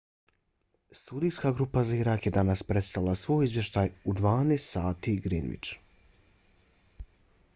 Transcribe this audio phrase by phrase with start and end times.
[0.99, 5.71] studijska grupa za irak je danas predstavila svoj izvještaj u 12.00 gmt